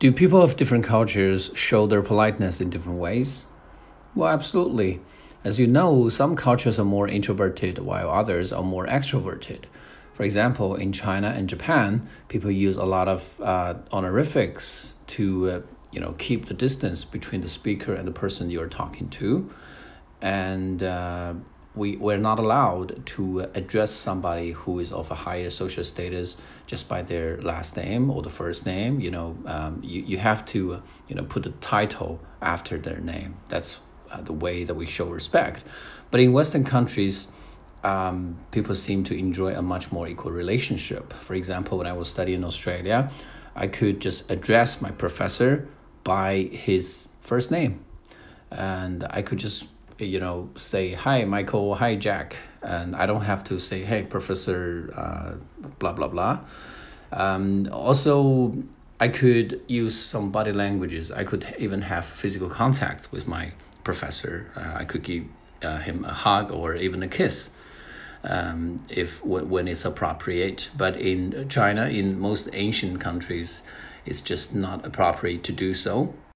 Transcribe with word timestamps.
Do 0.00 0.10
people 0.12 0.40
of 0.40 0.56
different 0.56 0.84
cultures 0.84 1.50
show 1.54 1.86
their 1.86 2.00
politeness 2.00 2.58
in 2.58 2.70
different 2.70 2.98
ways? 2.98 3.48
Well, 4.14 4.30
absolutely. 4.30 5.00
As 5.44 5.60
you 5.60 5.66
know, 5.66 6.08
some 6.08 6.36
cultures 6.36 6.80
are 6.80 6.86
more 6.86 7.06
introverted 7.06 7.80
while 7.80 8.08
others 8.08 8.50
are 8.50 8.62
more 8.62 8.86
extroverted. 8.86 9.64
For 10.14 10.22
example, 10.22 10.74
in 10.74 10.92
China 10.92 11.28
and 11.28 11.50
Japan, 11.50 12.08
people 12.28 12.50
use 12.50 12.78
a 12.78 12.86
lot 12.86 13.08
of 13.08 13.38
uh, 13.42 13.74
honorifics 13.92 14.96
to 15.08 15.50
uh, 15.50 15.60
you 15.92 16.00
know 16.00 16.12
keep 16.12 16.46
the 16.46 16.54
distance 16.54 17.04
between 17.04 17.42
the 17.42 17.48
speaker 17.48 17.92
and 17.92 18.08
the 18.08 18.12
person 18.12 18.50
you're 18.50 18.68
talking 18.68 19.10
to, 19.10 19.50
and 20.22 20.82
uh, 20.82 21.34
we 21.74 21.96
we're 21.96 22.18
not 22.18 22.38
allowed 22.38 23.04
to 23.06 23.40
address 23.54 23.92
somebody 23.92 24.52
who 24.52 24.78
is 24.80 24.92
of 24.92 25.10
a 25.10 25.14
higher 25.14 25.50
social 25.50 25.84
status 25.84 26.36
just 26.66 26.88
by 26.88 27.02
their 27.02 27.40
last 27.42 27.76
name 27.76 28.10
or 28.10 28.22
the 28.22 28.30
first 28.30 28.66
name. 28.66 29.00
You 29.00 29.10
know, 29.10 29.36
um, 29.46 29.80
you 29.84 30.02
you 30.02 30.18
have 30.18 30.44
to 30.46 30.82
you 31.08 31.14
know 31.14 31.24
put 31.24 31.44
the 31.44 31.50
title 31.60 32.20
after 32.42 32.78
their 32.78 33.00
name. 33.00 33.36
That's 33.48 33.80
uh, 34.10 34.20
the 34.20 34.32
way 34.32 34.64
that 34.64 34.74
we 34.74 34.86
show 34.86 35.08
respect. 35.08 35.64
But 36.10 36.20
in 36.20 36.32
Western 36.32 36.64
countries. 36.64 37.28
Um, 37.82 38.36
people 38.50 38.74
seem 38.74 39.04
to 39.04 39.18
enjoy 39.18 39.54
a 39.54 39.62
much 39.62 39.90
more 39.90 40.06
equal 40.06 40.32
relationship. 40.32 41.14
For 41.14 41.32
example, 41.32 41.78
when 41.78 41.86
I 41.86 41.94
was 41.94 42.10
studying 42.10 42.40
in 42.40 42.44
Australia, 42.44 43.10
I 43.56 43.68
could 43.68 44.00
just 44.00 44.30
address 44.30 44.82
my 44.82 44.90
professor 44.90 45.66
by 46.04 46.48
his 46.52 47.08
first 47.20 47.50
name. 47.50 47.84
And 48.50 49.06
I 49.10 49.22
could 49.22 49.38
just, 49.38 49.68
you 50.00 50.20
know, 50.20 50.50
say, 50.54 50.92
hi, 50.92 51.24
Michael, 51.24 51.74
hi, 51.74 51.94
Jack. 51.94 52.36
And 52.62 52.94
I 52.94 53.06
don't 53.06 53.22
have 53.22 53.44
to 53.44 53.58
say, 53.58 53.82
hey, 53.82 54.04
Professor, 54.04 54.90
uh, 54.96 55.34
blah, 55.78 55.92
blah, 55.92 56.08
blah. 56.08 56.40
Um, 57.12 57.68
also, 57.72 58.54
I 59.00 59.08
could 59.08 59.60
use 59.66 59.96
some 59.96 60.30
body 60.30 60.52
languages. 60.52 61.10
I 61.10 61.24
could 61.24 61.54
even 61.58 61.82
have 61.82 62.04
physical 62.04 62.48
contact 62.48 63.10
with 63.10 63.26
my 63.26 63.52
professor. 63.82 64.50
Uh, 64.56 64.74
I 64.76 64.84
could 64.84 65.02
give 65.02 65.24
uh, 65.62 65.78
him 65.78 66.04
a 66.04 66.12
hug 66.12 66.52
or 66.52 66.74
even 66.74 67.02
a 67.02 67.08
kiss 67.08 67.50
um, 68.24 68.84
if 68.88 69.24
when 69.24 69.68
it's 69.68 69.84
appropriate. 69.84 70.70
But 70.76 70.96
in 70.96 71.48
China, 71.48 71.86
in 71.86 72.20
most 72.20 72.48
ancient 72.52 73.00
countries, 73.00 73.62
it's 74.04 74.20
just 74.20 74.54
not 74.54 74.84
appropriate 74.84 75.44
to 75.44 75.52
do 75.52 75.74
so. 75.74 76.14